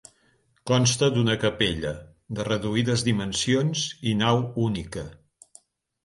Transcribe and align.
Consta 0.69 1.09
d'una 1.17 1.33
capella, 1.41 1.91
de 2.39 2.45
reduïdes 2.47 3.03
dimensions 3.09 3.83
i 4.13 4.15
nau 4.23 4.41
única. 4.69 5.05